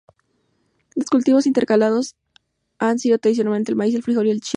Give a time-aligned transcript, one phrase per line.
[0.95, 2.15] Los cultivos intercalados
[2.79, 4.49] han sido tradicionalmente el maíz, el frijol, el chile.